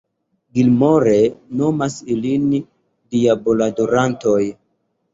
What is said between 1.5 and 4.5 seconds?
nomas ilin "diabol-adorantoj.